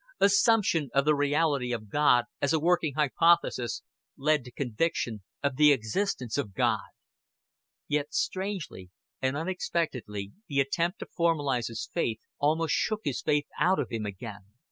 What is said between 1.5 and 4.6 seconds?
of God as a working hypothesis led to